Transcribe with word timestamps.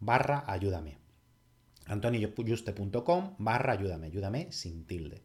barra 0.00 0.44
ayúdame. 0.46 0.98
antonioyuste.com 1.86 3.34
barra 3.38 3.72
ayúdame, 3.72 4.06
ayúdame 4.06 4.52
sin 4.52 4.86
tilde. 4.86 5.22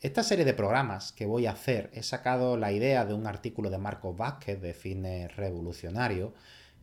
Esta 0.00 0.22
serie 0.22 0.44
de 0.44 0.54
programas 0.54 1.10
que 1.12 1.26
voy 1.26 1.46
a 1.46 1.52
hacer 1.52 1.90
he 1.92 2.02
sacado 2.02 2.56
la 2.56 2.70
idea 2.70 3.04
de 3.04 3.14
un 3.14 3.26
artículo 3.26 3.68
de 3.68 3.78
Marcos 3.78 4.16
Vázquez 4.16 4.60
de 4.60 4.72
Fitness 4.72 5.36
Revolucionario 5.36 6.34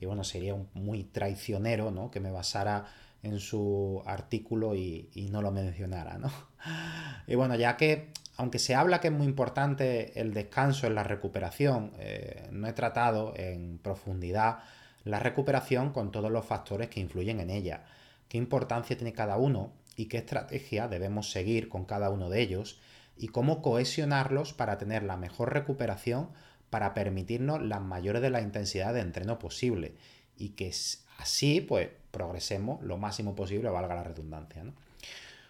y 0.01 0.05
bueno, 0.05 0.23
sería 0.23 0.55
muy 0.73 1.05
traicionero 1.05 1.91
¿no? 1.91 2.11
que 2.11 2.19
me 2.19 2.31
basara 2.31 2.85
en 3.23 3.39
su 3.39 4.03
artículo 4.05 4.75
y, 4.75 5.29
no 5.31 5.41
lo 5.41 5.51
mencionara, 5.51 6.17
¿no? 6.17 6.31
Y 7.27 7.35
bueno, 7.35 7.55
ya 7.55 7.75
que 7.75 8.11
aunque 8.37 8.59
se 8.59 8.75
habla 8.75 8.99
que 8.99 9.07
es 9.07 9.13
muy 9.13 9.25
importante 9.25 10.19
el 10.19 10.33
descanso 10.33 10.87
en 10.87 10.95
la 10.95 11.03
recuperación, 11.03 11.93
eh, 11.97 12.47
no 12.51 12.67
he 12.67 12.73
tratado 12.73 13.33
en 13.35 13.79
profundidad 13.79 14.59
la 15.05 15.19
recuperación 15.19 15.93
con 15.93 16.11
todos 16.11 16.31
los 16.31 16.45
factores 16.45 16.89
que 16.89 16.99
influyen 16.99 17.39
en 17.39 17.51
ella, 17.51 17.85
qué 18.27 18.37
importancia 18.37 18.97
tiene 18.97 19.13
cada 19.13 19.37
uno 19.37 19.71
y 19.95 20.07
qué 20.07 20.17
estrategia 20.17 20.87
debemos 20.89 21.31
seguir 21.31 21.69
con 21.69 21.85
cada 21.85 22.09
uno 22.09 22.29
de 22.29 22.41
ellos 22.41 22.79
y 23.15 23.29
cómo 23.29 23.61
cohesionarlos 23.61 24.53
para 24.53 24.77
tener 24.77 25.03
la 25.03 25.15
mejor 25.15 25.53
recuperación 25.53 26.29
para 26.69 26.93
permitirnos 26.93 27.61
las 27.61 27.81
mayores 27.81 28.21
de 28.21 28.29
la 28.29 28.41
intensidad 28.41 28.93
de 28.93 29.01
entreno 29.01 29.39
posible 29.39 29.95
y 30.35 30.49
que 30.49 30.73
así 31.19 31.61
pues 31.61 31.89
progresemos 32.11 32.81
lo 32.81 32.97
máximo 32.97 33.35
posible, 33.35 33.69
valga 33.69 33.95
la 33.95 34.03
redundancia. 34.03 34.63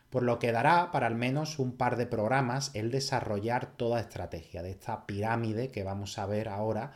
Por 0.10 0.24
lo 0.24 0.38
que 0.38 0.52
dará 0.52 0.92
para 0.92 1.08
al 1.08 1.16
menos 1.16 1.60
un 1.60 1.78
par 1.78 1.98
de 1.98 2.06
programas 2.06 2.72
el 2.76 2.92
desarrollar 2.92 3.76
toda 3.76 4.00
estrategia 4.00 4.62
de 4.62 4.72
esta 4.72 5.06
pirámide 5.06 5.72
que 5.72 5.84
vamos 5.84 6.20
a 6.20 6.26
ver 6.26 6.50
ahora 6.50 6.94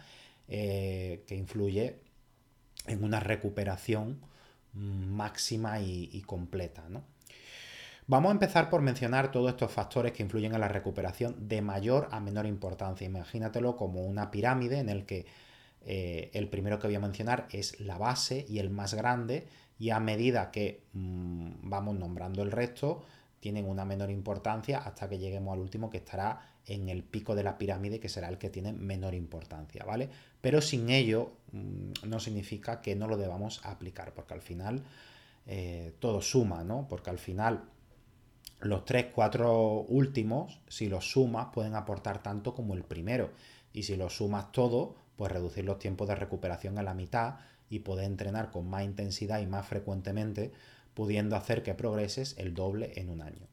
eh, 0.48 1.24
que 1.28 1.36
influye 1.36 2.00
en 2.90 3.04
una 3.04 3.20
recuperación 3.20 4.20
máxima 4.74 5.80
y, 5.80 6.22
completa. 6.26 6.84
Vamos 8.08 8.30
a 8.30 8.34
empezar 8.34 8.70
por 8.70 8.82
mencionar 8.82 9.32
todos 9.32 9.50
estos 9.50 9.72
factores 9.72 10.12
que 10.12 10.24
influyen 10.24 10.54
en 10.54 10.62
la 10.62 10.68
recuperación 10.68 11.48
de 11.48 11.62
mayor 11.62 12.08
a 12.12 12.20
menor 12.20 12.46
importancia. 12.46 13.06
Imagínatelo 13.06 13.76
como 13.76 14.04
una 14.04 14.32
pirámide 14.32 14.80
en 14.80 14.90
el 14.90 15.06
que 15.06 15.26
eh, 15.82 16.32
el 16.34 16.50
primero 16.50 16.80
que 16.80 16.88
voy 16.88 16.96
a 16.96 17.00
mencionar 17.00 17.48
es 17.52 17.80
la 17.80 17.98
base 17.98 18.46
y 18.50 18.60
el 18.60 18.70
más 18.70 18.94
grande 18.94 19.48
y 19.78 19.92
a 19.92 20.00
medida 20.00 20.52
que 20.52 20.84
mm, 20.94 21.70
vamos 21.70 21.96
nombrando 21.96 22.44
el 22.44 22.52
resto 22.52 23.04
tienen 23.40 23.68
una 23.68 23.86
menor 23.86 24.12
importancia 24.12 24.80
hasta 24.80 25.08
que 25.08 25.18
lleguemos 25.18 25.54
al 25.54 25.60
último 25.60 25.90
que 25.90 25.98
estará 25.98 26.42
en 26.66 26.90
el 26.90 27.04
pico 27.04 27.36
de 27.36 27.44
la 27.44 27.58
pirámide 27.58 28.00
que 28.00 28.10
será 28.10 28.30
el 28.30 28.38
que 28.38 28.50
tiene 28.50 28.74
menor 28.74 29.14
importancia, 29.14 29.84
¿vale? 29.86 30.10
Pero 30.42 30.62
sin 30.62 30.90
ello 30.90 31.32
mm, 31.52 32.08
no 32.08 32.20
significa 32.20 32.82
que 32.82 32.96
no 32.96 33.08
lo 33.08 33.18
debamos 33.18 33.66
aplicar 33.66 34.14
porque 34.14 34.34
al 34.34 34.42
final 34.42 34.84
eh, 35.48 35.94
todo 36.00 36.22
suma, 36.22 36.64
¿no? 36.64 36.88
Porque 36.88 37.10
al 37.10 37.18
final 37.18 37.64
los 38.62 38.84
tres, 38.86 39.08
cuatro 39.14 39.82
últimos, 39.88 40.60
si 40.68 40.90
los 40.90 41.12
sumas, 41.12 41.48
pueden 41.54 41.76
aportar 41.76 42.22
tanto 42.22 42.54
como 42.54 42.74
el 42.74 42.84
primero. 42.84 43.32
Y 43.72 43.84
si 43.84 43.96
los 43.96 44.18
sumas 44.18 44.52
todo, 44.52 44.96
pues 45.16 45.32
reducir 45.32 45.66
los 45.66 45.80
tiempos 45.80 46.08
de 46.08 46.16
recuperación 46.16 46.78
a 46.78 46.84
la 46.84 46.94
mitad 46.94 47.36
y 47.70 47.80
poder 47.80 48.06
entrenar 48.06 48.52
con 48.52 48.70
más 48.70 48.84
intensidad 48.84 49.40
y 49.40 49.48
más 49.48 49.66
frecuentemente, 49.66 50.52
pudiendo 51.00 51.38
hacer 51.38 51.64
que 51.64 51.74
progreses 51.74 52.36
el 52.38 52.54
doble 52.54 52.92
en 52.98 53.10
un 53.10 53.22
año. 53.22 53.48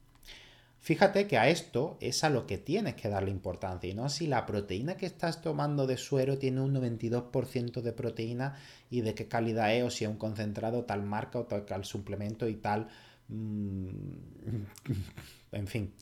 Fíjate 0.81 1.27
que 1.27 1.37
a 1.37 1.47
esto 1.47 1.97
es 2.01 2.25
a 2.25 2.29
lo 2.29 2.45
que 2.45 2.57
tienes 2.57 2.95
que 2.95 3.07
darle 3.07 3.31
importancia 3.31 3.89
y 3.89 3.93
no 3.93 4.09
si 4.09 4.27
la 4.27 4.45
proteína 4.45 4.97
que 4.97 5.05
estás 5.05 5.41
tomando 5.41 5.87
de 5.87 5.95
suero 5.95 6.37
tiene 6.37 6.59
un 6.59 6.73
92% 6.75 7.81
de 7.81 7.93
proteína 7.93 8.57
y 8.89 8.99
de 8.99 9.13
qué 9.13 9.29
calidad 9.29 9.73
es 9.73 9.83
o 9.83 9.89
si 9.89 10.03
es 10.03 10.09
un 10.09 10.17
concentrado 10.17 10.83
tal 10.83 11.03
marca 11.03 11.39
o 11.39 11.45
tal 11.45 11.85
suplemento 11.85 12.49
y 12.49 12.55
tal 12.55 12.89
Mm, 13.29 14.63
en 15.51 15.67
fin, 15.67 15.93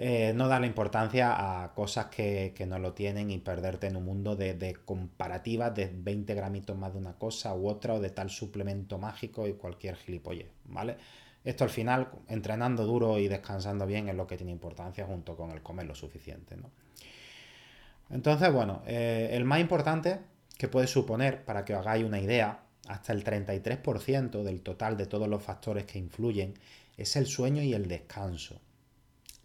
eh, 0.00 0.32
no 0.32 0.46
darle 0.46 0.68
importancia 0.68 1.64
a 1.64 1.74
cosas 1.74 2.06
que, 2.06 2.54
no 2.68 2.78
lo 2.78 2.92
tienen 2.92 3.32
y 3.32 3.38
perderte 3.38 3.88
en 3.88 3.96
un 3.96 4.04
mundo 4.04 4.36
de, 4.36 4.76
comparativas 4.84 5.74
de 5.74 5.90
20 5.92 6.34
gramitos 6.36 6.78
más 6.78 6.92
de 6.92 7.00
una 7.00 7.14
cosa 7.14 7.52
u 7.56 7.68
otra 7.68 7.94
o 7.94 8.00
de 8.00 8.10
tal 8.10 8.30
suplemento 8.30 8.96
mágico 8.98 9.48
y 9.48 9.54
cualquier 9.54 9.96
gilipollez, 9.96 10.52
¿vale? 10.66 10.96
Esto 11.42 11.64
al 11.64 11.70
final, 11.70 12.10
entrenando 12.28 12.84
duro 12.84 13.18
y 13.18 13.26
descansando 13.26 13.86
bien 13.86 14.08
es 14.08 14.14
lo 14.14 14.28
que 14.28 14.36
tiene 14.36 14.52
importancia 14.52 15.04
junto 15.04 15.36
con 15.36 15.50
el 15.50 15.62
comer 15.62 15.86
lo 15.86 15.96
suficiente, 15.96 16.56
¿no? 16.56 16.70
Entonces, 18.08 18.52
bueno, 18.52 18.82
eh, 18.86 19.30
el 19.32 19.44
más 19.44 19.58
importante 19.58 20.20
que 20.56 20.68
puede 20.68 20.86
suponer, 20.86 21.44
para 21.44 21.64
que 21.64 21.74
os 21.74 21.80
hagáis 21.80 22.04
una 22.04 22.20
idea, 22.20 22.60
hasta 22.86 23.12
el 23.12 23.24
33% 23.24 24.44
del 24.44 24.62
total 24.62 24.96
de 24.96 25.06
todos 25.06 25.26
los 25.26 25.42
factores 25.42 25.86
que 25.86 25.98
influyen 25.98 26.54
es 26.96 27.16
el 27.16 27.26
sueño 27.26 27.62
y 27.62 27.74
el 27.74 27.88
descanso. 27.88 28.60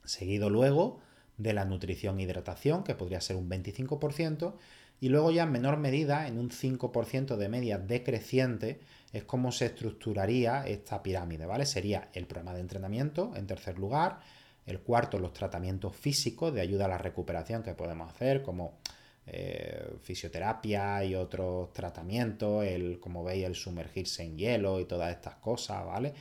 Seguido 0.05 0.49
luego 0.49 0.99
de 1.37 1.53
la 1.53 1.65
nutrición 1.65 2.19
e 2.19 2.23
hidratación, 2.23 2.83
que 2.83 2.95
podría 2.95 3.21
ser 3.21 3.35
un 3.35 3.49
25%, 3.49 4.53
y 4.99 5.09
luego 5.09 5.31
ya 5.31 5.43
en 5.43 5.51
menor 5.51 5.77
medida, 5.77 6.27
en 6.27 6.37
un 6.37 6.49
5% 6.49 7.35
de 7.35 7.49
media 7.49 7.77
decreciente, 7.77 8.79
es 9.11 9.23
como 9.23 9.51
se 9.51 9.65
estructuraría 9.65 10.65
esta 10.65 11.03
pirámide, 11.03 11.45
¿vale? 11.45 11.65
Sería 11.65 12.09
el 12.13 12.25
programa 12.25 12.53
de 12.53 12.61
entrenamiento 12.61 13.33
en 13.35 13.45
tercer 13.45 13.77
lugar, 13.77 14.19
el 14.65 14.79
cuarto 14.79 15.19
los 15.19 15.33
tratamientos 15.33 15.95
físicos 15.95 16.53
de 16.53 16.61
ayuda 16.61 16.85
a 16.85 16.87
la 16.87 16.97
recuperación 16.97 17.63
que 17.63 17.73
podemos 17.73 18.09
hacer, 18.09 18.41
como 18.41 18.79
eh, 19.25 19.95
fisioterapia 20.01 21.03
y 21.03 21.15
otros 21.15 21.71
tratamientos, 21.73 22.65
el, 22.65 22.99
como 22.99 23.23
veis, 23.23 23.45
el 23.45 23.55
sumergirse 23.55 24.23
en 24.23 24.37
hielo 24.37 24.79
y 24.79 24.85
todas 24.85 25.11
estas 25.11 25.35
cosas, 25.35 25.85
¿vale? 25.85 26.13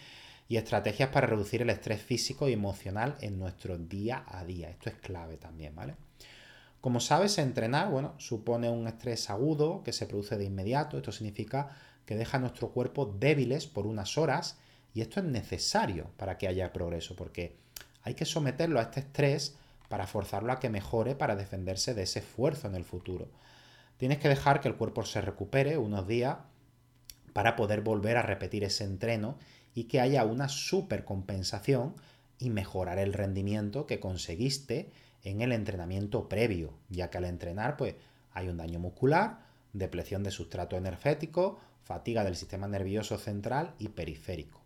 Y 0.48 0.56
estrategias 0.56 1.08
para 1.08 1.26
reducir 1.26 1.62
el 1.62 1.70
estrés 1.70 2.02
físico 2.02 2.48
y 2.48 2.52
emocional 2.52 3.16
en 3.20 3.38
nuestro 3.38 3.78
día 3.78 4.24
a 4.26 4.44
día. 4.44 4.68
Esto 4.70 4.90
es 4.90 4.96
clave 4.96 5.36
también, 5.36 5.74
¿vale? 5.74 5.96
Como 6.80 7.00
sabes, 7.00 7.38
entrenar, 7.38 7.90
bueno, 7.90 8.14
supone 8.18 8.68
un 8.68 8.86
estrés 8.88 9.30
agudo 9.30 9.82
que 9.84 9.92
se 9.92 10.06
produce 10.06 10.36
de 10.36 10.44
inmediato. 10.44 10.96
Esto 10.96 11.12
significa 11.12 11.70
que 12.04 12.16
deja 12.16 12.38
a 12.38 12.40
nuestro 12.40 12.70
cuerpo 12.70 13.06
débiles 13.06 13.66
por 13.66 13.86
unas 13.86 14.18
horas 14.18 14.58
y 14.94 15.00
esto 15.00 15.20
es 15.20 15.26
necesario 15.26 16.10
para 16.16 16.38
que 16.38 16.48
haya 16.48 16.72
progreso, 16.72 17.16
porque 17.16 17.56
hay 18.02 18.14
que 18.14 18.24
someterlo 18.24 18.78
a 18.78 18.82
este 18.82 19.00
estrés 19.00 19.56
para 19.88 20.06
forzarlo 20.06 20.52
a 20.52 20.58
que 20.58 20.70
mejore 20.70 21.14
para 21.14 21.36
defenderse 21.36 21.94
de 21.94 22.02
ese 22.02 22.18
esfuerzo 22.18 22.66
en 22.66 22.74
el 22.74 22.84
futuro. 22.84 23.28
Tienes 23.96 24.18
que 24.18 24.28
dejar 24.28 24.60
que 24.60 24.68
el 24.68 24.76
cuerpo 24.76 25.04
se 25.04 25.20
recupere 25.20 25.78
unos 25.78 26.06
días 26.06 26.38
para 27.32 27.56
poder 27.56 27.82
volver 27.82 28.16
a 28.16 28.22
repetir 28.22 28.64
ese 28.64 28.84
entreno 28.84 29.38
y 29.74 29.84
que 29.84 30.00
haya 30.00 30.24
una 30.24 30.48
supercompensación 30.48 31.94
y 32.38 32.50
mejorar 32.50 32.98
el 32.98 33.12
rendimiento 33.12 33.86
que 33.86 34.00
conseguiste 34.00 34.90
en 35.22 35.40
el 35.40 35.52
entrenamiento 35.52 36.28
previo, 36.28 36.74
ya 36.88 37.10
que 37.10 37.18
al 37.18 37.24
entrenar 37.24 37.76
pues 37.76 37.94
hay 38.32 38.48
un 38.48 38.56
daño 38.56 38.78
muscular, 38.78 39.40
depleción 39.72 40.22
de 40.22 40.30
sustrato 40.30 40.76
energético, 40.76 41.60
fatiga 41.84 42.24
del 42.24 42.36
sistema 42.36 42.68
nervioso 42.68 43.18
central 43.18 43.74
y 43.78 43.88
periférico. 43.88 44.60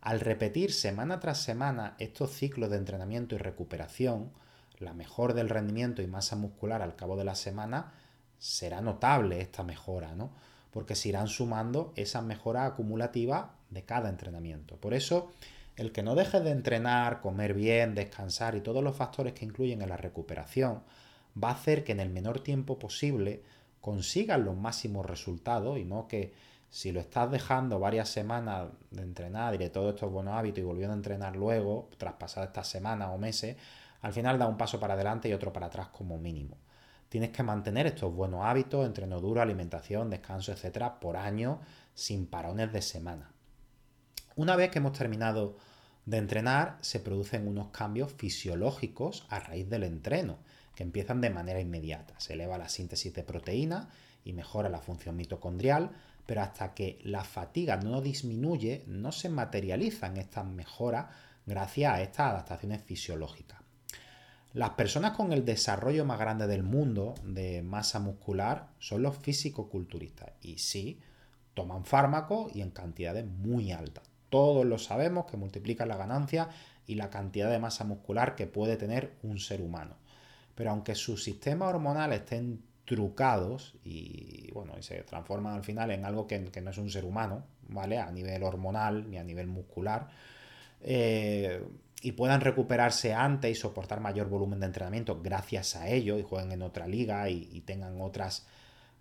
Al 0.00 0.20
repetir 0.20 0.72
semana 0.72 1.20
tras 1.20 1.42
semana 1.42 1.94
estos 1.98 2.32
ciclos 2.32 2.70
de 2.70 2.76
entrenamiento 2.76 3.34
y 3.34 3.38
recuperación, 3.38 4.32
la 4.78 4.94
mejor 4.94 5.34
del 5.34 5.48
rendimiento 5.48 6.02
y 6.02 6.08
masa 6.08 6.34
muscular 6.34 6.82
al 6.82 6.96
cabo 6.96 7.16
de 7.16 7.24
la 7.24 7.36
semana 7.36 7.92
será 8.38 8.80
notable 8.80 9.40
esta 9.40 9.62
mejora, 9.62 10.16
¿no? 10.16 10.32
Porque 10.72 10.96
se 10.96 11.10
irán 11.10 11.28
sumando 11.28 11.92
esas 11.94 12.24
mejoras 12.24 12.72
acumulativas 12.72 13.46
de 13.72 13.84
cada 13.84 14.08
entrenamiento. 14.08 14.76
Por 14.76 14.94
eso, 14.94 15.32
el 15.76 15.92
que 15.92 16.02
no 16.02 16.14
dejes 16.14 16.44
de 16.44 16.50
entrenar, 16.50 17.20
comer 17.20 17.54
bien, 17.54 17.94
descansar 17.94 18.54
y 18.54 18.60
todos 18.60 18.82
los 18.82 18.96
factores 18.96 19.32
que 19.32 19.44
incluyen 19.44 19.82
en 19.82 19.88
la 19.88 19.96
recuperación 19.96 20.82
va 21.42 21.48
a 21.48 21.54
hacer 21.54 21.82
que 21.84 21.92
en 21.92 22.00
el 22.00 22.10
menor 22.10 22.40
tiempo 22.40 22.78
posible 22.78 23.42
consigas 23.80 24.38
los 24.38 24.56
máximos 24.56 25.06
resultados 25.06 25.78
y 25.78 25.84
no 25.84 26.06
que 26.08 26.32
si 26.70 26.92
lo 26.92 27.00
estás 27.00 27.30
dejando 27.30 27.78
varias 27.78 28.08
semanas 28.08 28.68
de 28.90 29.02
entrenar 29.02 29.54
y 29.54 29.58
de 29.58 29.68
todos 29.68 29.94
estos 29.94 30.10
buenos 30.10 30.34
hábitos 30.34 30.60
y 30.60 30.62
volviendo 30.62 30.94
a 30.94 30.96
entrenar 30.96 31.36
luego, 31.36 31.90
tras 31.98 32.14
pasar 32.14 32.44
estas 32.44 32.66
semanas 32.66 33.10
o 33.12 33.18
meses, 33.18 33.56
al 34.00 34.12
final 34.12 34.38
da 34.38 34.46
un 34.46 34.56
paso 34.56 34.80
para 34.80 34.94
adelante 34.94 35.28
y 35.28 35.34
otro 35.34 35.52
para 35.52 35.66
atrás 35.66 35.88
como 35.88 36.16
mínimo. 36.18 36.56
Tienes 37.10 37.28
que 37.28 37.42
mantener 37.42 37.86
estos 37.86 38.14
buenos 38.14 38.42
hábitos, 38.42 38.86
entreno 38.86 39.20
duro, 39.20 39.42
alimentación, 39.42 40.08
descanso, 40.08 40.50
etcétera, 40.50 40.98
por 40.98 41.18
año, 41.18 41.60
sin 41.94 42.26
parones 42.26 42.72
de 42.72 42.80
semana. 42.80 43.31
Una 44.34 44.56
vez 44.56 44.70
que 44.70 44.78
hemos 44.78 44.96
terminado 44.96 45.56
de 46.06 46.16
entrenar, 46.16 46.78
se 46.80 47.00
producen 47.00 47.46
unos 47.46 47.68
cambios 47.68 48.12
fisiológicos 48.12 49.26
a 49.28 49.40
raíz 49.40 49.68
del 49.68 49.84
entreno, 49.84 50.38
que 50.74 50.82
empiezan 50.82 51.20
de 51.20 51.30
manera 51.30 51.60
inmediata. 51.60 52.18
Se 52.18 52.32
eleva 52.32 52.56
la 52.56 52.70
síntesis 52.70 53.12
de 53.12 53.22
proteína 53.22 53.90
y 54.24 54.32
mejora 54.32 54.70
la 54.70 54.80
función 54.80 55.16
mitocondrial, 55.16 55.90
pero 56.24 56.40
hasta 56.40 56.72
que 56.72 56.98
la 57.02 57.24
fatiga 57.24 57.76
no 57.76 58.00
disminuye, 58.00 58.84
no 58.86 59.12
se 59.12 59.28
materializan 59.28 60.16
estas 60.16 60.46
mejoras 60.46 61.06
gracias 61.44 61.92
a 61.92 62.02
estas 62.02 62.30
adaptaciones 62.30 62.82
fisiológicas. 62.82 63.60
Las 64.54 64.70
personas 64.70 65.12
con 65.12 65.32
el 65.32 65.44
desarrollo 65.44 66.04
más 66.04 66.18
grande 66.18 66.46
del 66.46 66.62
mundo 66.62 67.14
de 67.24 67.62
masa 67.62 67.98
muscular 68.00 68.68
son 68.78 69.02
los 69.02 69.16
físico-culturistas 69.16 70.32
y 70.40 70.58
sí, 70.58 71.00
toman 71.54 71.84
fármacos 71.84 72.54
y 72.54 72.60
en 72.60 72.70
cantidades 72.70 73.26
muy 73.26 73.72
altas. 73.72 74.11
Todos 74.32 74.64
lo 74.64 74.78
sabemos 74.78 75.26
que 75.26 75.36
multiplican 75.36 75.88
la 75.88 75.98
ganancia 75.98 76.48
y 76.86 76.94
la 76.94 77.10
cantidad 77.10 77.50
de 77.50 77.58
masa 77.58 77.84
muscular 77.84 78.34
que 78.34 78.46
puede 78.46 78.78
tener 78.78 79.12
un 79.22 79.38
ser 79.38 79.60
humano. 79.60 79.96
Pero 80.54 80.70
aunque 80.70 80.94
su 80.94 81.18
sistema 81.18 81.68
hormonal 81.68 82.14
estén 82.14 82.62
trucados 82.86 83.74
y 83.84 84.50
bueno, 84.52 84.72
y 84.78 84.82
se 84.82 85.02
transforman 85.02 85.52
al 85.52 85.64
final 85.64 85.90
en 85.90 86.06
algo 86.06 86.26
que, 86.26 86.38
no 86.38 86.70
es 86.70 86.78
un 86.78 86.88
ser 86.88 87.04
humano, 87.04 87.44
¿vale? 87.68 87.98
A 87.98 88.10
nivel 88.10 88.42
hormonal 88.42 89.10
ni 89.10 89.18
a 89.18 89.22
nivel 89.22 89.48
muscular. 89.48 90.08
Eh, 90.80 91.62
y 92.00 92.12
puedan 92.12 92.40
recuperarse 92.40 93.12
antes 93.12 93.50
y 93.50 93.54
soportar 93.54 94.00
mayor 94.00 94.30
volumen 94.30 94.60
de 94.60 94.66
entrenamiento 94.66 95.20
gracias 95.22 95.76
a 95.76 95.88
ello 95.90 96.18
y 96.18 96.22
jueguen 96.22 96.52
en 96.52 96.62
otra 96.62 96.86
liga 96.86 97.28
y, 97.28 97.60
tengan 97.66 98.00
otras 98.00 98.46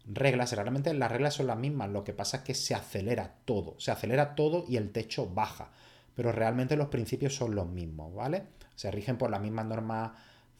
reglas. 0.05 0.51
Realmente 0.53 0.93
las 0.93 1.11
reglas 1.11 1.35
son 1.35 1.47
las 1.47 1.57
mismas, 1.57 1.89
lo 1.89 2.03
que 2.03 2.13
pasa 2.13 2.37
es 2.37 2.43
que 2.43 2.53
se 2.53 2.75
acelera 2.75 3.35
todo, 3.45 3.75
se 3.79 3.91
acelera 3.91 4.35
todo 4.35 4.65
y 4.67 4.77
el 4.77 4.91
techo 4.91 5.27
baja, 5.27 5.71
pero 6.15 6.31
realmente 6.31 6.75
los 6.75 6.87
principios 6.87 7.35
son 7.35 7.55
los 7.55 7.67
mismos, 7.67 8.13
¿vale? 8.13 8.43
Se 8.75 8.91
rigen 8.91 9.17
por 9.17 9.29
las 9.29 9.41
mismas 9.41 9.65
normas 9.65 10.11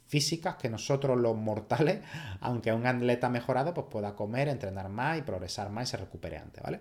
físicas 0.07 0.55
que 0.55 0.69
nosotros 0.69 1.17
los 1.17 1.35
mortales, 1.35 2.01
aunque 2.41 2.73
un 2.73 2.85
atleta 2.85 3.29
mejorado 3.29 3.73
pues 3.73 3.87
pueda 3.89 4.15
comer, 4.15 4.47
entrenar 4.49 4.89
más 4.89 5.17
y 5.17 5.21
progresar 5.21 5.69
más 5.69 5.87
y 5.87 5.91
se 5.91 5.97
recupere 5.97 6.37
antes, 6.37 6.61
¿vale? 6.61 6.79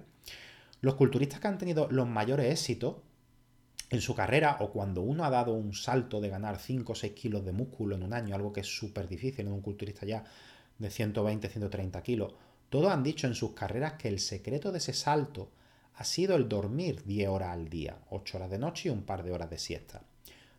Los 0.81 0.95
culturistas 0.95 1.41
que 1.41 1.49
han 1.49 1.59
tenido 1.59 1.89
los 1.91 2.09
mayores 2.09 2.51
éxitos 2.51 2.97
en 3.91 4.01
su 4.01 4.15
carrera 4.15 4.57
o 4.61 4.71
cuando 4.71 5.03
uno 5.03 5.25
ha 5.25 5.31
dado 5.31 5.53
un 5.53 5.75
salto 5.75 6.21
de 6.21 6.29
ganar 6.29 6.59
5 6.59 6.93
o 6.93 6.95
6 6.95 7.13
kilos 7.13 7.45
de 7.45 7.53
músculo 7.53 7.97
en 7.97 8.03
un 8.03 8.15
año, 8.15 8.35
algo 8.35 8.53
que 8.53 8.61
es 8.61 8.67
súper 8.67 9.09
difícil 9.09 9.47
en 9.47 9.53
un 9.53 9.61
culturista 9.61 10.07
ya 10.07 10.25
de 10.79 10.91
120, 10.91 11.49
130 11.49 12.03
kilos, 12.03 12.33
todos 12.71 12.91
han 12.91 13.03
dicho 13.03 13.27
en 13.27 13.35
sus 13.35 13.53
carreras 13.53 13.95
que 13.95 14.09
el 14.09 14.19
secreto 14.19 14.73
de 14.73 14.79
ese 14.79 14.95
salto 14.95 15.51
ha 15.97 16.05
sido 16.05 16.37
el 16.37 16.49
dormir 16.49 17.03
10 17.05 17.29
horas 17.29 17.51
al 17.51 17.69
día, 17.69 17.99
8 18.09 18.39
horas 18.39 18.51
de 18.51 18.59
noche 18.59 18.89
y 18.89 18.93
un 18.93 19.03
par 19.03 19.23
de 19.23 19.33
horas 19.33 19.51
de 19.51 19.59
siesta. 19.59 20.01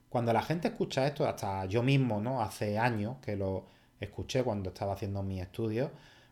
Cuando 0.10 0.34
la 0.34 0.44
gente 0.44 0.68
escucha 0.68 1.08
esto, 1.08 1.26
hasta 1.26 1.66
yo 1.66 1.82
mismo, 1.82 2.22
¿no? 2.22 2.42
Hace 2.42 2.78
años 2.78 3.18
que 3.22 3.36
lo 3.36 3.66
escuché 4.00 4.44
cuando 4.44 4.70
estaba 4.70 4.94
haciendo 4.94 5.24
mis 5.24 5.42
estudios, 5.42 5.90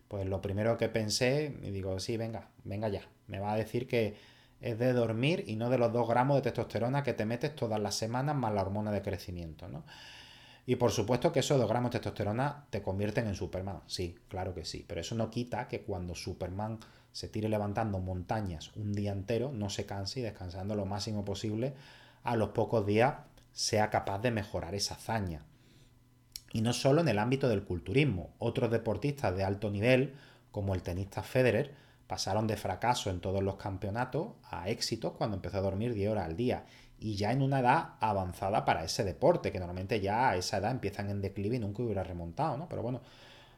pues 0.08 0.28
lo 0.28 0.42
primero 0.42 0.78
que 0.78 0.90
pensé, 0.90 1.58
y 1.64 1.72
digo, 1.72 2.00
sí, 2.00 2.18
venga, 2.18 2.50
venga 2.66 2.90
ya, 2.90 3.02
me 3.28 3.40
va 3.40 3.54
a 3.54 3.56
decir 3.56 3.88
que 3.88 4.18
es 4.60 4.78
de 4.78 4.92
dormir 4.92 5.46
y 5.48 5.56
no 5.56 5.70
de 5.70 5.78
los 5.78 5.94
2 5.94 6.08
gramos 6.10 6.36
de 6.36 6.42
testosterona 6.42 7.04
que 7.04 7.14
te 7.14 7.26
metes 7.26 7.56
todas 7.56 7.80
las 7.80 7.96
semanas 7.96 8.36
más 8.36 8.54
la 8.54 8.62
hormona 8.62 8.92
de 8.92 9.02
crecimiento, 9.02 9.68
¿no? 9.70 9.86
Y 10.70 10.76
por 10.76 10.92
supuesto 10.92 11.32
que 11.32 11.40
esos 11.40 11.58
2 11.58 11.68
gramos 11.68 11.90
de 11.90 11.98
testosterona 11.98 12.68
te 12.70 12.84
convierten 12.84 13.26
en 13.26 13.34
Superman, 13.34 13.82
sí, 13.88 14.20
claro 14.28 14.54
que 14.54 14.66
sí, 14.66 14.86
pero 14.88 15.02
eso 15.02 15.16
no 15.16 15.32
quita 15.32 15.68
que 15.68 15.82
cuando 15.82 16.14
Superman 16.14 16.78
se 17.12 17.28
tire 17.28 17.50
levantando 17.50 17.98
montañas 17.98 18.70
un 18.76 18.94
día 18.94 19.12
entero, 19.12 19.52
no 19.52 19.72
se 19.72 19.88
canse 19.88 20.20
y 20.20 20.22
descansando 20.22 20.76
lo 20.76 20.86
máximo 20.86 21.26
posible, 21.26 21.74
a 22.24 22.36
los 22.36 22.50
pocos 22.50 22.86
días 22.86 23.16
sea 23.52 23.90
capaz 23.90 24.20
de 24.20 24.30
mejorar 24.30 24.76
esa 24.76 24.94
hazaña. 24.94 25.44
Y 26.54 26.62
no 26.62 26.72
solo 26.74 27.02
en 27.02 27.08
el 27.08 27.18
ámbito 27.18 27.50
del 27.50 27.64
culturismo, 27.64 28.30
otros 28.38 28.70
deportistas 28.70 29.36
de 29.36 29.44
alto 29.44 29.72
nivel, 29.72 30.14
como 30.52 30.76
el 30.76 30.84
tenista 30.84 31.24
Federer, 31.24 31.74
pasaron 32.06 32.46
de 32.46 32.58
fracaso 32.58 33.10
en 33.10 33.22
todos 33.22 33.42
los 33.42 33.56
campeonatos 33.56 34.34
a 34.44 34.70
éxito 34.70 35.14
cuando 35.14 35.36
empezó 35.36 35.58
a 35.58 35.62
dormir 35.62 35.96
10 35.96 36.12
horas 36.12 36.26
al 36.26 36.38
día 36.38 36.66
y 37.00 37.16
ya 37.16 37.32
en 37.32 37.42
una 37.42 37.60
edad 37.60 37.96
avanzada 38.00 38.66
para 38.66 38.84
ese 38.84 39.04
deporte, 39.04 39.52
que 39.52 39.60
normalmente 39.60 40.00
ya 40.02 40.30
a 40.30 40.36
esa 40.38 40.58
edad 40.58 40.72
empiezan 40.72 41.10
en 41.10 41.22
declive 41.22 41.56
y 41.56 41.60
nunca 41.60 41.84
hubiera 41.84 42.04
remontado, 42.04 42.58
¿no? 42.58 42.68
Pero 42.68 42.82
bueno, 42.82 43.02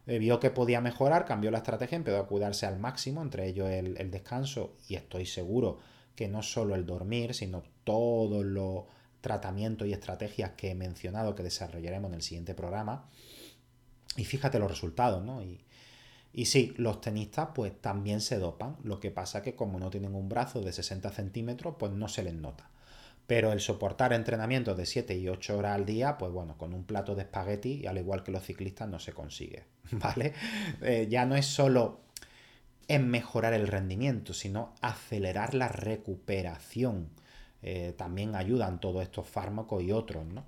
eh, 0.08 0.20
vio 0.20 0.40
que 0.40 0.50
podía 0.50 0.82
mejorar, 0.82 1.26
cambió 1.26 1.52
la 1.52 1.60
estrategia, 1.60 1.96
empezó 1.96 2.18
a 2.20 2.28
cuidarse 2.28 2.66
al 2.66 2.80
máximo, 2.80 3.22
entre 3.22 3.48
ellos 3.48 3.70
el, 3.70 4.12
descanso, 4.12 4.76
y 4.88 4.96
estoy 4.96 5.26
seguro 5.26 5.80
que 6.16 6.28
no 6.28 6.44
solo 6.44 6.76
el 6.76 6.86
dormir, 6.86 7.34
sino 7.34 7.64
todos 7.84 8.44
los 8.44 8.86
tratamientos 9.22 9.88
y 9.88 9.94
estrategias 9.94 10.52
que 10.52 10.72
he 10.72 10.76
mencionado 10.76 11.36
que 11.36 11.44
desarrollaremos 11.44 12.10
en 12.10 12.16
el 12.16 12.22
siguiente 12.22 12.56
programa. 12.56 13.10
Y 14.18 14.26
fíjate 14.26 14.60
los 14.60 14.70
resultados, 14.70 15.24
¿no? 15.24 15.42
Y, 15.42 15.64
y 16.34 16.46
sí, 16.46 16.74
los 16.78 17.02
tenistas 17.02 17.50
pues 17.54 17.80
también 17.80 18.22
se 18.22 18.40
dopan. 18.40 18.78
Lo 18.84 19.00
que 19.00 19.12
pasa 19.12 19.42
que 19.42 19.56
como 19.56 19.80
no 19.80 19.90
tienen 19.90 20.16
un 20.16 20.30
brazo 20.30 20.62
de 20.62 20.74
60 20.74 21.12
centímetros, 21.12 21.76
pues 21.78 21.92
no 21.92 22.08
se 22.08 22.24
les 22.24 22.34
nota. 22.34 22.70
Pero 23.28 23.54
el 23.54 23.62
soportar 23.62 24.14
entrenamientos 24.14 24.76
de 24.76 24.86
7 24.86 25.16
y 25.16 25.30
8 25.30 25.58
horas 25.58 25.76
al 25.76 25.86
día, 25.86 26.18
pues 26.18 26.32
bueno, 26.32 26.58
con 26.58 26.74
un 26.74 26.84
plato 26.84 27.16
de 27.16 27.22
espagueti, 27.22 27.86
al 27.88 27.98
igual 27.98 28.24
que 28.24 28.32
los 28.32 28.44
ciclistas, 28.44 28.90
no 28.90 29.00
se 29.00 29.14
consigue. 29.14 29.64
¿Vale? 29.92 30.34
Eh, 30.82 31.08
ya 31.10 31.26
no 31.26 31.36
es 31.36 31.46
solo 31.46 32.02
en 32.88 33.10
mejorar 33.10 33.54
el 33.54 33.68
rendimiento, 33.68 34.34
sino 34.34 34.74
acelerar 34.82 35.54
la 35.54 35.70
recuperación. 35.70 37.10
Eh, 37.64 37.94
también 37.98 38.36
ayudan 38.36 38.80
todos 38.80 39.04
estos 39.04 39.28
fármacos 39.28 39.82
y 39.84 39.92
otros, 39.92 40.26
¿no? 40.26 40.46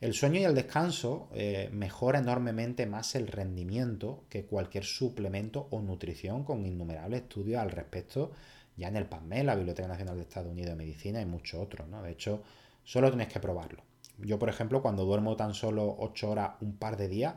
El 0.00 0.14
sueño 0.14 0.38
y 0.38 0.44
el 0.44 0.54
descanso 0.54 1.28
eh, 1.34 1.70
mejora 1.72 2.20
enormemente 2.20 2.86
más 2.86 3.16
el 3.16 3.26
rendimiento 3.26 4.24
que 4.28 4.44
cualquier 4.44 4.84
suplemento 4.84 5.66
o 5.72 5.80
nutrición 5.80 6.44
con 6.44 6.64
innumerables 6.64 7.22
estudios 7.22 7.60
al 7.60 7.72
respecto 7.72 8.30
ya 8.78 8.88
en 8.88 8.96
el 8.96 9.06
PAME, 9.06 9.44
la 9.44 9.56
Biblioteca 9.56 9.88
Nacional 9.88 10.16
de 10.16 10.22
Estados 10.22 10.50
Unidos 10.50 10.70
de 10.70 10.76
Medicina 10.76 11.20
y 11.20 11.26
muchos 11.26 11.60
otros, 11.60 11.88
¿no? 11.88 12.02
De 12.02 12.12
hecho, 12.12 12.42
solo 12.84 13.08
tienes 13.10 13.28
que 13.28 13.40
probarlo. 13.40 13.82
Yo, 14.18 14.38
por 14.38 14.48
ejemplo, 14.48 14.80
cuando 14.80 15.04
duermo 15.04 15.36
tan 15.36 15.52
solo 15.52 15.96
8 15.98 16.30
horas 16.30 16.50
un 16.60 16.76
par 16.76 16.96
de 16.96 17.08
días, 17.08 17.34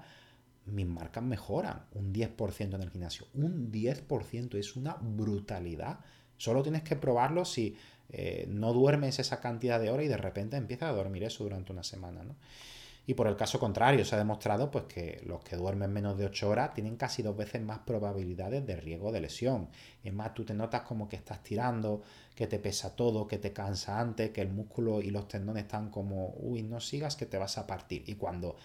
mis 0.66 0.86
marcas 0.86 1.24
mejoran 1.24 1.86
un 1.94 2.14
10% 2.14 2.76
en 2.76 2.82
el 2.82 2.90
gimnasio. 2.90 3.28
Un 3.34 3.72
10% 3.72 4.56
es 4.58 4.76
una 4.76 4.96
brutalidad. 5.00 6.00
Solo 6.38 6.62
tienes 6.64 6.84
que 6.84 6.96
probarlo 6.96 7.46
si 7.46 7.76
eh, 8.10 8.46
no 8.50 8.74
duermes 8.74 9.20
esa 9.20 9.40
cantidad 9.40 9.80
de 9.80 9.90
horas 9.90 10.06
y 10.06 10.10
de 10.10 10.18
repente 10.18 10.58
empiezas 10.58 10.90
a 10.90 10.94
dormir 10.94 11.24
eso 11.24 11.44
durante 11.44 11.72
una 11.72 11.84
semana. 11.84 12.24
Y 13.12 13.14
por 13.14 13.28
el 13.28 13.36
caso 13.36 13.60
contrario, 13.60 14.06
se 14.06 14.16
ha 14.16 14.18
demostrado 14.18 14.72
pues, 14.72 14.86
que 14.86 15.22
los 15.26 15.44
que 15.44 15.58
duermen 15.58 15.92
menos 15.92 16.18
de 16.18 16.28
8 16.28 16.48
horas 16.48 16.74
tienen 16.74 16.96
casi 16.96 17.22
dos 17.22 17.36
veces 17.36 17.62
más 17.62 17.80
probabilidades 17.80 18.66
de 18.66 18.78
riesgo 18.78 19.12
de 19.12 19.20
lesión. 19.20 19.68
Es 20.02 20.14
más, 20.14 20.34
tú 20.34 20.46
te 20.46 20.54
notas 20.54 20.84
como 20.84 21.10
que 21.10 21.18
estás 21.18 21.44
tirando, 21.44 22.04
que 22.34 22.48
te 22.48 22.58
pesa 22.58 22.96
todo, 22.96 23.28
que 23.28 23.38
te 23.38 23.52
cansa 23.52 24.00
antes, 24.00 24.30
que 24.30 24.40
el 24.40 24.48
músculo 24.48 25.02
y 25.02 25.10
los 25.10 25.28
tendones 25.28 25.64
están 25.64 25.90
como, 25.90 26.36
uy, 26.38 26.64
no 26.64 26.80
sigas 26.80 27.18
que 27.18 27.26
te 27.26 27.38
vas 27.38 27.58
a 27.58 27.68
partir. 27.68 28.02
Y 28.08 28.16
cuando 28.16 28.56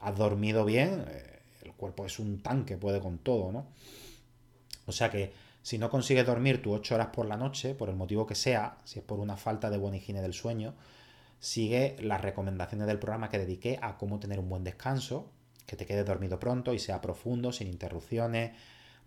has 0.00 0.16
dormido 0.16 0.64
bien, 0.64 1.04
eh, 1.06 1.40
el 1.60 1.74
cuerpo 1.74 2.06
es 2.06 2.18
un 2.18 2.40
tanque, 2.40 2.78
puede 2.78 3.00
con 3.00 3.18
todo, 3.18 3.52
¿no? 3.52 3.66
O 4.86 4.92
sea 4.92 5.10
que 5.10 5.50
Si 5.62 5.76
no 5.76 5.90
consigues 5.90 6.24
dormir 6.24 6.62
tus 6.62 6.74
8 6.78 6.94
horas 6.94 7.08
por 7.08 7.26
la 7.26 7.36
noche, 7.36 7.74
por 7.74 7.90
el 7.90 7.96
motivo 7.96 8.26
que 8.26 8.34
sea, 8.34 8.78
si 8.84 8.98
es 9.00 9.04
por 9.04 9.18
una 9.20 9.36
falta 9.36 9.68
de 9.68 9.76
buena 9.76 9.98
higiene 9.98 10.22
del 10.22 10.32
sueño, 10.32 10.72
sigue 11.40 11.96
las 12.00 12.20
recomendaciones 12.20 12.86
del 12.86 12.98
programa 12.98 13.30
que 13.30 13.38
dediqué 13.38 13.78
a 13.82 13.96
cómo 13.96 14.20
tener 14.20 14.38
un 14.38 14.48
buen 14.48 14.62
descanso, 14.62 15.32
que 15.66 15.74
te 15.74 15.86
quede 15.86 16.04
dormido 16.04 16.38
pronto 16.38 16.74
y 16.74 16.78
sea 16.78 17.00
profundo, 17.00 17.50
sin 17.50 17.66
interrupciones. 17.66 18.52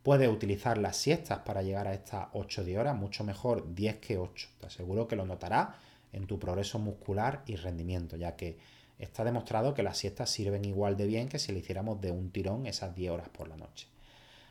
Puedes 0.02 0.28
utilizar 0.28 0.78
las 0.78 0.98
siestas 0.98 1.40
para 1.40 1.62
llegar 1.62 1.88
a 1.88 1.94
estas 1.94 2.28
8 2.34 2.66
de 2.66 2.78
horas, 2.78 2.98
mucho 2.98 3.24
mejor 3.24 3.74
10 3.74 3.98
que 3.98 4.18
8. 4.18 4.50
Te 4.60 4.68
aseguro 4.68 5.08
que 5.08 5.16
lo 5.16 5.25
notarás 5.25 5.70
en 6.12 6.28
tu 6.28 6.40
progreso 6.40 6.80
muscular 6.80 7.44
y 7.46 7.56
rendimiento, 7.56 8.18
ya 8.18 8.36
que 8.36 8.58
está 9.00 9.24
demostrado 9.24 9.74
que 9.74 9.84
las 9.84 9.98
siestas 9.98 10.30
sirven 10.30 10.66
igual 10.66 10.98
de 10.98 11.08
bien 11.08 11.30
que 11.30 11.40
si 11.40 11.52
le 11.52 11.60
hiciéramos 11.60 12.02
de 12.02 12.12
un 12.12 12.32
tirón 12.32 12.66
esas 12.66 12.96
10 12.96 13.12
horas 13.12 13.30
por 13.30 13.48
la 13.48 13.58
noche. 13.58 13.88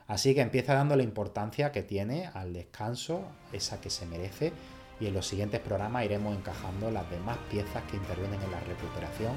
Así 0.07 0.35
que 0.35 0.41
empieza 0.41 0.75
dando 0.75 0.97
la 0.97 1.03
importancia 1.03 1.73
que 1.73 1.83
tiene 1.83 2.29
al 2.35 2.53
descanso, 2.53 3.25
esa 3.53 3.81
que 3.81 3.91
se 3.91 4.07
merece, 4.07 4.53
y 5.01 5.07
en 5.07 5.15
los 5.15 5.27
siguientes 5.27 5.61
programas 5.61 6.05
iremos 6.05 6.37
encajando 6.37 6.91
las 6.91 7.09
demás 7.11 7.37
piezas 7.51 7.83
que 7.91 7.97
intervienen 7.97 8.41
en 8.41 8.51
la 8.51 8.61
recuperación 8.61 9.33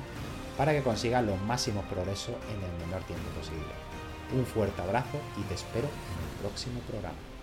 para 0.58 0.72
que 0.72 0.84
consigas 0.84 1.24
los 1.24 1.40
máximos 1.42 1.86
progresos 1.86 2.36
en 2.50 2.64
el 2.64 2.86
menor 2.86 3.04
tiempo 3.04 3.28
posible. 3.30 3.74
Un 4.36 4.46
fuerte 4.46 4.82
abrazo 4.82 5.20
y 5.38 5.42
te 5.44 5.56
espero 5.56 5.88
en 5.88 6.24
el 6.24 6.40
próximo 6.42 6.80
programa. 6.82 7.35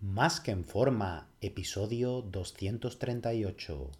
Más 0.00 0.40
que 0.40 0.50
en 0.50 0.66
forma, 0.66 1.30
episodio 1.40 2.20
238. 2.20 3.92